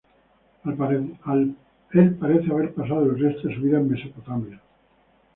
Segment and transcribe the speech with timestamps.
[0.65, 1.55] Él
[2.19, 4.59] parece haber pasado el resto de su vida en Mesopotamia.